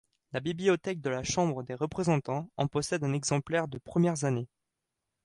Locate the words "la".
0.33-0.39, 1.11-1.21